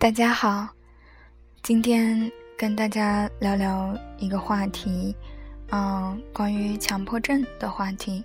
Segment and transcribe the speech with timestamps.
[0.00, 0.68] 大家好，
[1.60, 5.12] 今天跟大家聊聊一个话题，
[5.70, 8.22] 嗯，关于强迫症的话题。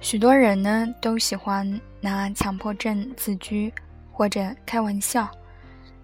[0.00, 3.70] 许多人呢都喜欢拿强迫症自居
[4.10, 5.30] 或者开玩笑，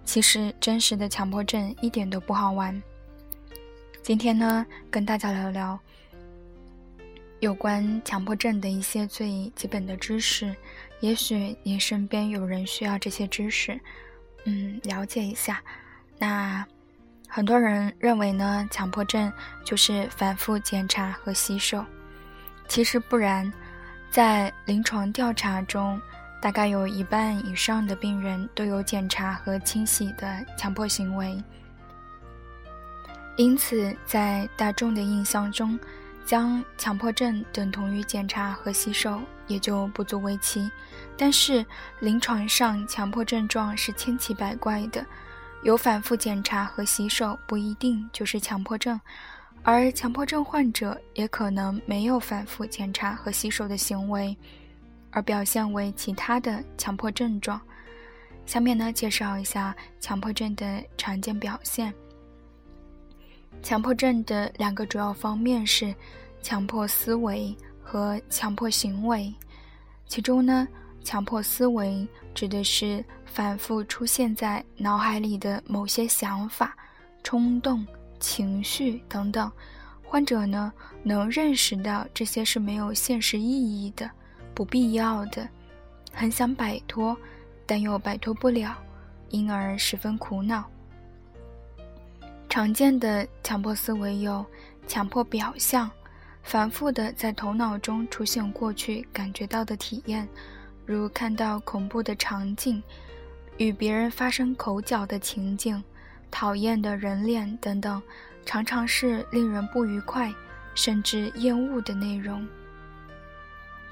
[0.05, 2.79] 其实真实的强迫症一点都不好玩。
[4.03, 5.79] 今天呢，跟大家聊聊
[7.39, 10.55] 有关强迫症的一些最基本的知识。
[10.99, 13.79] 也许你身边有人需要这些知识，
[14.45, 15.61] 嗯，了解一下。
[16.17, 16.65] 那
[17.27, 19.31] 很多人认为呢，强迫症
[19.63, 21.85] 就是反复检查和洗手，
[22.67, 23.51] 其实不然。
[24.11, 26.01] 在临床调查中，
[26.41, 31.39] 大概有一半以上的病人都有检查和清洗的强迫行为。
[33.37, 35.79] 因此，在大众的印象中，
[36.25, 40.71] 将强迫症等同于检查和洗手也就不足为奇，
[41.17, 41.65] 但是
[41.99, 45.05] 临床上强迫症状是千奇百怪的，
[45.63, 48.97] 有反复检查和洗手不一定就是强迫症，
[49.63, 54.37] 而强迫症患者也可能没有反复检查和洗手的行为，
[55.11, 57.59] 而表现为其他的强迫症状。
[58.45, 61.93] 下面呢，介绍一下强迫症的常见表现。
[63.61, 65.93] 强迫症的两个主要方面是
[66.41, 67.55] 强迫思维
[67.89, 69.33] 和强迫行为。
[70.05, 70.67] 其中呢，
[71.03, 76.77] 强迫思维指的是反复出现在脑海里的某些想法、
[77.23, 77.83] 冲动、
[78.19, 79.51] 情绪等等。
[80.03, 84.07] 患者呢，能认识到这些是没有现实意义的、
[84.53, 85.49] 不必要的，
[86.13, 87.17] 很想摆脱，
[87.65, 88.77] 但又摆脱不了，
[89.29, 90.63] 因而十分苦恼。
[92.47, 94.45] 常见的强迫思维有
[94.87, 95.89] 强迫表象，
[96.43, 100.27] 反复的在头脑中出现过去感觉到的体验，
[100.85, 102.81] 如看到恐怖的场景、
[103.57, 105.83] 与别人发生口角的情景、
[106.31, 108.01] 讨厌的人脸等等，
[108.45, 110.33] 常常是令人不愉快
[110.73, 112.47] 甚至厌恶的内容。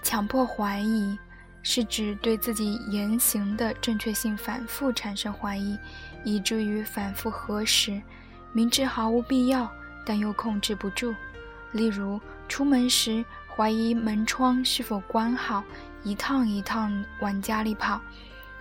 [0.01, 1.17] 强迫怀疑
[1.61, 5.77] 是指对自己言行的正确性反复产生怀疑，
[6.23, 8.01] 以至于反复核实。
[8.53, 9.69] 明知毫无必要，
[10.05, 11.13] 但又控制不住。
[11.71, 13.23] 例如，出门时
[13.55, 15.63] 怀疑门窗是否关好，
[16.03, 17.99] 一趟一趟往家里跑，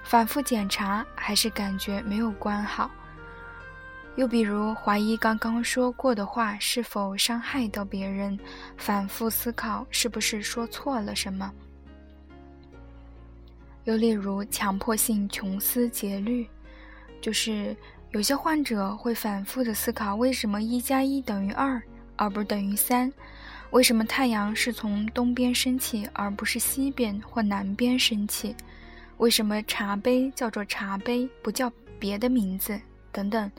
[0.02, 2.90] 反复检查还是感觉没有关好。
[4.16, 8.38] 又比如，怀疑刚刚说过的话是否伤害到别人，
[8.76, 11.52] 反复思考是不是说错了什么。
[13.84, 16.48] 又例如，强迫性穷思竭虑，
[17.20, 17.76] 就是。
[18.12, 21.82] 有些患者会反复的思考：为什么一加一等于二，
[22.16, 23.12] 而不等于三？
[23.70, 28.56] 为什么太阳是从东边升起，而不是西边或南边升起？
[29.18, 32.80] 为什么茶杯叫做茶杯，不叫别的名字？
[33.12, 33.50] 等等，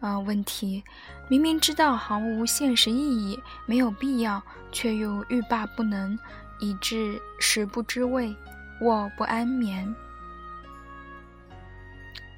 [0.00, 0.82] 呃，问题
[1.28, 6.18] 明明知道毫无现实意义，没有必要，却又欲罢不能，
[6.60, 8.34] 以致食不知味，
[8.80, 9.94] 卧不安眠。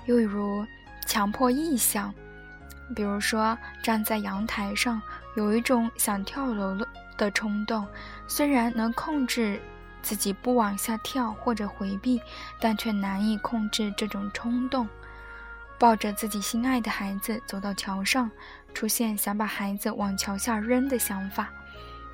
[0.06, 0.64] 又如。
[1.06, 2.14] 强迫臆想，
[2.94, 5.02] 比如说站在阳台上，
[5.34, 6.76] 有一种想跳楼
[7.16, 7.86] 的冲动，
[8.26, 9.60] 虽然能控制
[10.02, 12.20] 自己不往下跳或者回避，
[12.58, 14.88] 但却难以控制这种冲动。
[15.78, 18.30] 抱着自己心爱的孩子走到桥上，
[18.74, 21.46] 出现想把孩子往桥下扔的想法；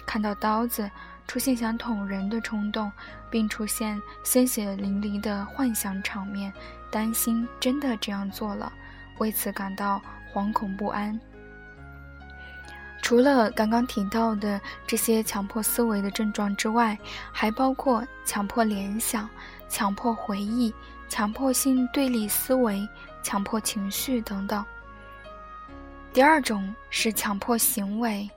[0.06, 0.88] 看到刀子，
[1.26, 2.92] 出现想捅人的冲动，
[3.28, 6.52] 并出现鲜血淋漓的幻想场面，
[6.92, 8.72] 担心真的这样做了。
[9.18, 10.00] 为此感到
[10.32, 11.18] 惶恐不安。
[13.06, 16.98] 除了刚刚提到的这些强迫思维的症状之外，
[17.30, 19.30] 还包括强迫联想、
[19.68, 20.74] 强迫回忆、
[21.08, 22.84] 强迫性对立思维、
[23.22, 24.64] 强迫情绪等等。
[26.12, 28.28] 第二种是强迫行为，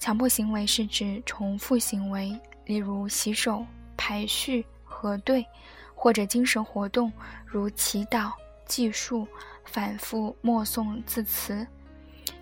[0.00, 3.64] 强迫行为是指重复行为，例如洗手、
[3.96, 5.46] 排序、核对，
[5.94, 7.12] 或者精神活动，
[7.46, 8.32] 如祈祷。
[8.64, 9.28] 计数、
[9.64, 11.66] 反复默诵字词，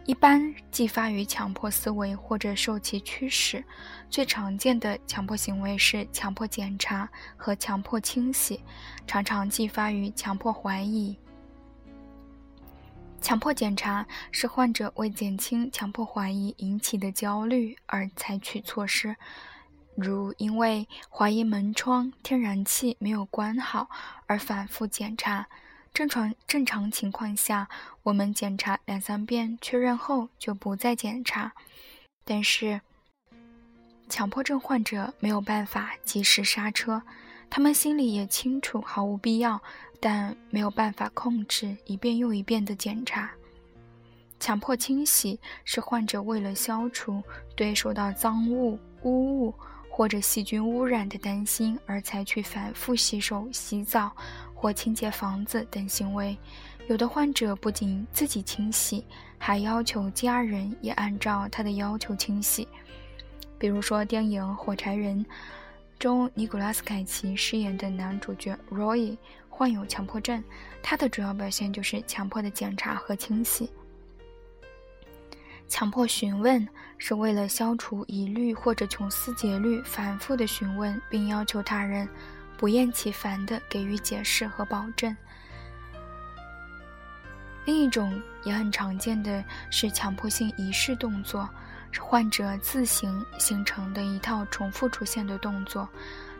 [0.06, 3.64] 一般继发于强迫思维或者受其驱使。
[4.08, 8.60] 最常见的强迫行为是强迫检查和强迫清洗，
[9.06, 11.16] 常常继发于强迫怀疑。
[13.20, 19.14] 强迫检查是患者为减轻强迫怀疑引起的焦虑而采取措施，
[19.94, 23.88] 如因为怀疑门窗天然气没有关好
[24.26, 25.46] 而反复检查。
[25.92, 27.68] 正常正常情况下，
[28.02, 31.52] 我们检查两三遍确认后就不再检查。
[32.24, 32.80] 但是，
[34.08, 37.02] 强迫症患者没有办法及时刹车，
[37.50, 39.60] 他们心里也清楚毫无必要，
[39.98, 43.30] 但没有办法控制，一遍又一遍的检查。
[44.38, 47.22] 强迫清洗是患者为了消除
[47.54, 49.54] 对受到脏物、污物
[49.90, 54.10] 或者细菌污染的担心而采取反复洗手、洗澡
[54.60, 56.36] 或清洁房子等行为。
[56.86, 59.02] 有的患者不仅自己清洗，
[59.38, 62.68] 还要求家人也按照他的要求清洗。
[63.58, 65.24] 比如说，电影《火柴人》
[65.98, 69.16] 中尼古拉斯凯奇饰演的男主角 Roy
[69.48, 70.42] 患有强迫症，
[70.82, 73.70] 他的主要表现就是强迫的检查和清洗。
[75.68, 76.68] 强迫询问
[76.98, 82.08] 是为了消除疑虑或者穷思竭虑，反复的询问，并要求他人
[82.60, 85.16] 不厌其烦地给予解释和保证。
[87.64, 91.48] 另一种也很常见的是强迫性仪式动作，
[91.90, 95.88] 是患者自行形成的一套重复出现的动作，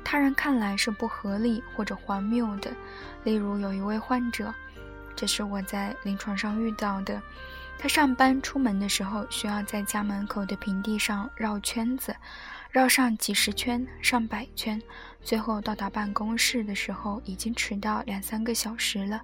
[0.05, 2.71] 他人看来是不合理或者荒谬的。
[3.25, 4.53] 例如，有一位患者，
[5.17, 7.19] 这是我在临床上遇到的。
[7.83, 12.15] 他上班出门的时候，需要在家门口的平地上绕圈子，
[12.71, 14.79] 绕上几十圈、上百圈，
[15.23, 19.23] 最后到达办公室的时候，已经迟到两三个小时了。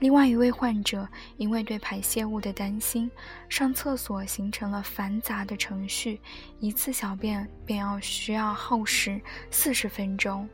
[0.00, 3.08] 另外一位患者因为对排泄物的担心，
[3.48, 6.20] 上厕所形成了繁杂的程序，
[6.58, 9.20] 一次小便便要需要耗时
[9.52, 10.48] 四十分钟。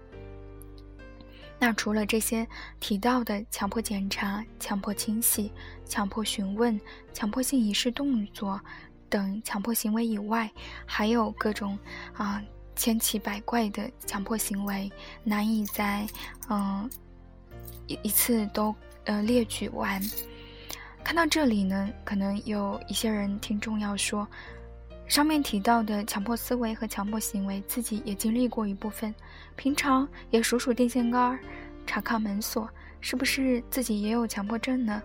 [1.58, 2.46] 那除了这些
[2.78, 5.50] 提到的强迫检查、强迫清洗、
[5.84, 6.80] 强迫询问、
[7.12, 8.60] 强迫性仪式动作
[9.08, 10.50] 等强迫行为以外，
[10.86, 11.78] 还有各种
[12.12, 12.40] 啊
[12.76, 14.90] 千奇百怪的强迫行为，
[15.24, 16.06] 难以在
[16.48, 16.88] 嗯
[17.86, 18.74] 一一次都
[19.04, 20.00] 呃列举完。
[21.02, 24.26] 看到这里呢，可能有一些人听众要说。
[25.08, 29.14] 上面提到的强迫思维和强迫行为，自己也经历过一部分。
[29.58, 31.36] 平常也数数电线杆，
[31.84, 32.70] 查看门锁，
[33.00, 35.02] 是不是自己也有强迫症呢？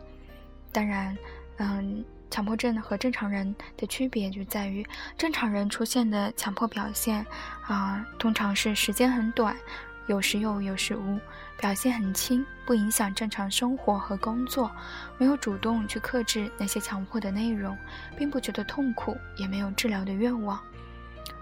[0.71, 1.17] 当然，
[1.57, 4.85] 嗯，强迫症和正常人的区别就在于，
[5.17, 7.25] 正常人出现的强迫表现，
[7.65, 9.57] 啊，通常是时间很短。
[10.05, 11.19] 有时有，有时无，
[11.57, 14.69] 表现很轻，不影响正常生活和工作，
[15.17, 17.75] 没有主动去克制那些强迫的内容，
[18.15, 20.59] 并不觉得痛苦，也没有治疗的愿望。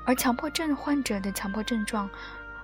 [0.04, 2.10] 而强迫症患者的强迫症状，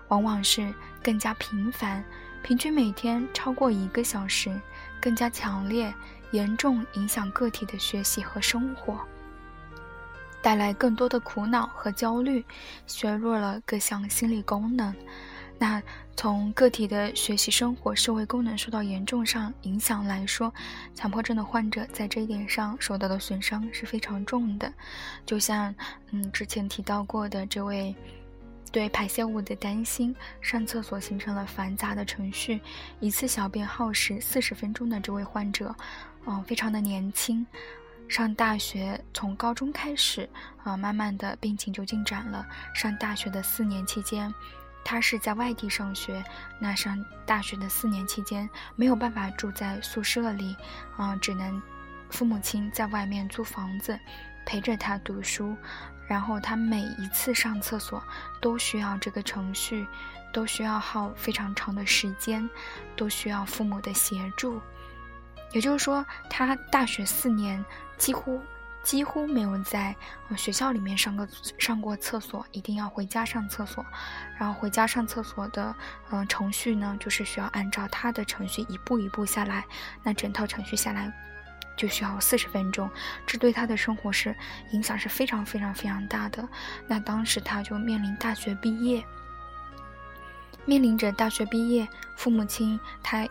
[0.10, 0.74] 往往是
[1.04, 2.04] 更加频繁，
[2.42, 4.60] 平均每天超过一个小时，
[5.02, 5.94] 更加强烈，
[6.32, 9.00] 严重影响个体的学习和生活，
[10.42, 12.46] 带来更多的苦恼和焦虑，
[12.86, 14.94] 削弱了各项心理功能。
[15.60, 15.82] 那
[16.16, 20.54] 从个体的学习、生活、社会功能受到严重上影响来说，
[20.94, 24.72] 强迫症的患者在这一点上受到的损伤是非常重的。
[25.26, 25.74] 就像
[26.12, 27.96] 嗯之前提到过的这位
[28.78, 32.62] 对排泄物的担心，上厕所形成了繁杂的程序，
[33.00, 35.76] 一次小便耗时四十分钟的这位患者，
[36.28, 37.44] 嗯，非常的年轻，
[38.08, 40.30] 上大学从高中开始
[40.64, 42.46] 啊，慢慢的病情就进展了。
[42.72, 44.32] 上大学的四年期间。
[44.86, 46.24] 他是在外地上学，
[46.62, 50.56] 那上大学的四年期间没有办法住在宿舍里，
[50.96, 51.62] 啊，只能
[52.10, 54.00] 父母亲在外面租房子
[54.46, 55.58] 陪着他读书，
[56.08, 58.02] 然后他每一次上厕所
[58.40, 59.86] 都需要这个程序，
[60.32, 62.50] 都需要耗非常长的时间，
[62.96, 64.62] 都需要父母的协助，
[65.52, 67.64] 也就是说，他大学四年
[67.98, 68.42] 几乎。
[68.84, 69.94] 几乎没有在
[70.38, 71.28] 学校里面上过
[71.60, 73.86] 上过厕所，一定要回家上厕所。
[74.40, 75.76] 然后回家上厕所的
[76.10, 79.66] 嗯程序呢，就是需要按照他的程序一步一步下来。
[80.04, 81.12] 那整套程序下来
[81.78, 82.90] 就需要四十分钟，
[83.26, 84.36] 这对他的生活是
[84.72, 86.46] 影响是非常非常非常大的。
[86.88, 89.02] 那当时他就面临大学毕业，
[90.66, 93.26] 面临着大学毕业，父母亲他。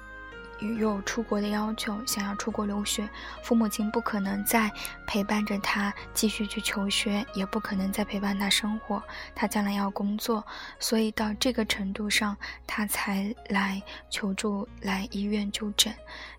[0.78, 3.06] 有出国的要求，想要出国留学，
[3.42, 4.72] 父母亲不可能再
[5.06, 9.02] 陪伴着他继续去求学，也不可能再陪伴他生活，
[9.34, 10.42] 他将来要工作，
[10.78, 12.34] 所以到这个程度上，
[12.66, 15.94] 他才来求助，来医院就诊。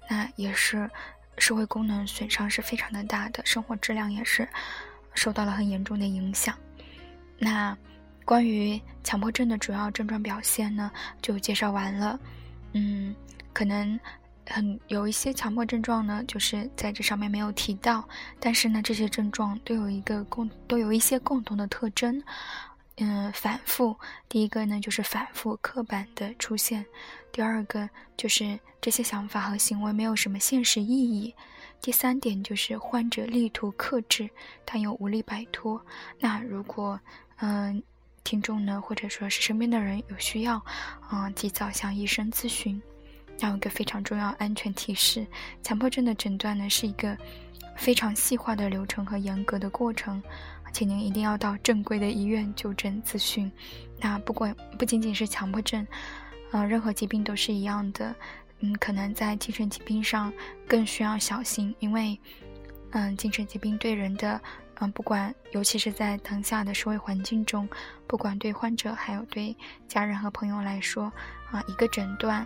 [0.10, 0.90] 那也是
[1.38, 4.48] 社会功能损伤是非常的大的，生活质量也是
[5.14, 6.58] 受到了很严重的影响。
[7.38, 7.78] 那
[8.26, 10.92] 关于强迫症的主要症状表现呢，
[11.22, 12.20] 就介绍完了。
[12.74, 13.16] 嗯。
[13.54, 14.00] 可能
[14.48, 18.08] 很有一些强迫症状呢，就是在这上面没有提到，
[18.40, 22.22] 但是呢，这些症状都有一个共，都有一些共同的特征，
[22.98, 23.96] 嗯，反复。
[24.30, 26.84] 第一个呢，就是反复刻板的出现；
[27.32, 31.34] 第二个就是这些想法和行为没有什么现实意义；
[31.82, 34.30] 第三点就是患者力图克制，
[34.66, 35.82] 但又无力摆脱。
[36.20, 37.00] 那如果
[37.38, 37.82] 嗯。
[38.24, 40.62] 听众呢，或者说是身边的人有需要，
[41.14, 42.82] 嗯，及早向医生咨询。
[43.40, 45.26] 还有一个非常重要安全提示：
[45.64, 47.18] 强迫症的诊断呢，是一个
[47.78, 50.22] 非常细化的流程和严格的过程，
[50.72, 53.52] 请您一定要到正规的医院就诊咨询。
[54.00, 55.86] 那不管不仅仅是强迫症，
[56.52, 58.16] 呃，任何疾病都是一样的。
[58.60, 60.34] 嗯，可能在精神疾病上
[60.68, 62.20] 更需要小心，因为，
[62.90, 64.42] 嗯，精神疾病对人的，
[64.80, 67.70] 嗯，不管，尤其是在当下的社会环境中，
[68.08, 69.56] 不管对患者还有对
[69.88, 71.04] 家人和朋友来说，
[71.52, 72.46] 啊，一个诊断，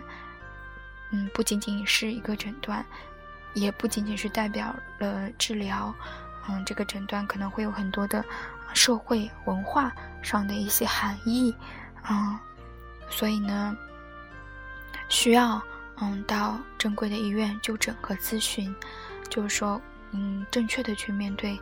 [1.12, 2.84] 嗯，不仅仅是一个诊断，
[3.54, 5.94] 也不仅仅是代表了治疗，
[6.48, 8.24] 嗯，这个诊断可能会有很多的
[8.74, 11.54] 社会文化上的一些含义，
[12.08, 12.38] 嗯，
[13.08, 13.76] 所以呢，
[15.08, 15.62] 需要。
[15.96, 18.74] 嗯，到正规的医院就诊和咨询，
[19.28, 19.80] 就是说，
[20.10, 21.60] 嗯，正确的去面对，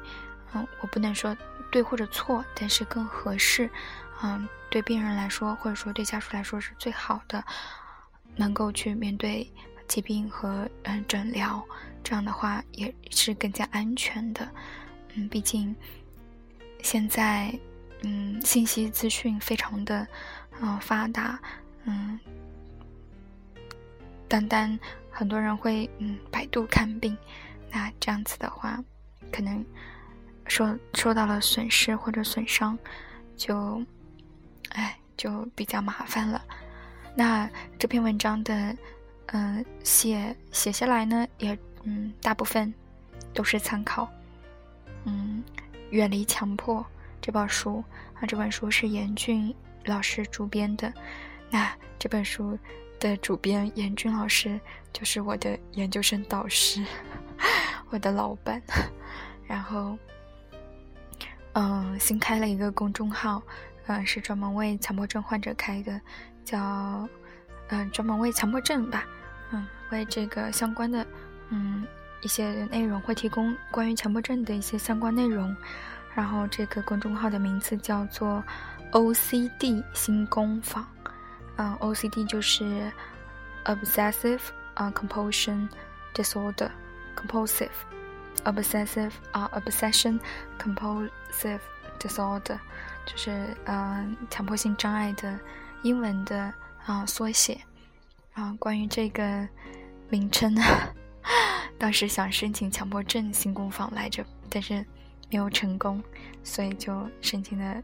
[0.54, 1.37] 嗯，我不能说
[1.70, 3.68] 对或者错，但是更合适，
[4.22, 7.44] 嗯，对病人来说，或者说对家属来说是最好的，
[8.37, 9.52] 能够去面对
[9.90, 11.61] 疾病和嗯诊疗，
[12.04, 14.49] 这样的话也是更加安全的，
[15.14, 15.75] 嗯，毕竟
[16.80, 17.52] 现在
[18.02, 20.06] 嗯信息资讯非常的
[20.61, 21.40] 嗯发达，
[21.87, 22.18] 嗯。
[24.28, 24.78] 单单
[25.11, 27.18] 很多人会嗯百度看病，
[27.68, 28.78] 那这样子的话，
[29.32, 29.66] 可能
[30.47, 32.78] 受受到了损失或者损伤，
[33.37, 33.85] 就
[34.68, 36.40] 哎就比较麻烦了。
[37.16, 38.73] 那这篇文章的
[39.32, 42.72] 嗯写写下来呢，也嗯大部分
[43.32, 44.08] 都是参考
[45.04, 45.42] 嗯
[45.90, 46.84] 远离强迫
[47.20, 47.82] 这本书
[48.14, 50.92] 啊，这本书是严俊老师主编的，
[51.50, 52.58] 那这本书。
[53.00, 54.60] 的主编严俊老师
[54.92, 56.84] 就是我的研究生导师，
[57.88, 58.60] 我的老板。
[59.49, 59.96] 然后，
[61.54, 63.42] 嗯，新开了一个公众号，
[63.87, 65.99] 嗯，是专门为强迫症患者开的，
[66.44, 67.08] 叫
[67.68, 69.06] 嗯，专门为强迫症吧，
[69.50, 71.07] 嗯，为这个相关的
[71.50, 71.87] 嗯
[72.23, 75.57] 一些内容会提供关于强迫症的一些相关内容。
[76.14, 78.42] 然后，这个公众号的名字叫做
[78.92, 80.85] OCD 新工坊。
[81.57, 82.90] 嗯，OCD 就是
[83.64, 84.40] obsessive
[84.75, 85.69] 啊 compulsion
[86.14, 90.19] disorder，compulsive，obsessive 啊 obsession
[90.59, 91.61] compulsive
[92.00, 92.59] disorder，
[93.07, 95.38] 就是嗯强迫性障碍的
[95.83, 96.52] 英文的
[96.87, 97.61] 啊缩写
[98.40, 98.56] 啊。
[98.59, 99.47] 关于这个
[100.09, 100.62] 名称呢，
[101.78, 104.85] 当时想申请强迫症新工坊来着，但是
[105.30, 106.02] 没有成功，
[106.42, 107.82] 所以就申请的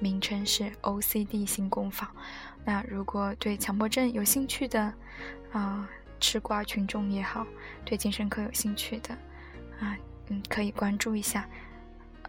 [0.00, 2.10] 名称是 OCD 新工坊。
[2.64, 4.92] 那如果对强迫症有兴趣的，
[5.52, 5.88] 啊，
[6.20, 7.46] 吃瓜群众也好，
[7.84, 9.14] 对精神科有兴趣的，
[9.80, 9.96] 啊，
[10.28, 11.48] 嗯，可以关注一下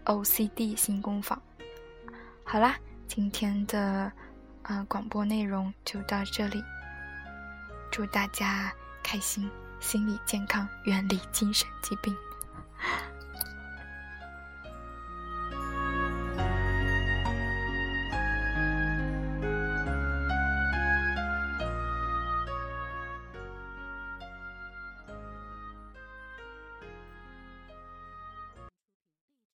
[0.06, 1.40] OCD 新工坊。
[2.44, 2.78] 好啦，
[3.08, 4.12] 今天的
[4.64, 6.64] 呃广播内容就到这里，
[7.94, 8.74] 祝大家
[9.04, 9.48] 开心，
[9.80, 12.12] 心理健康，远离精神疾病。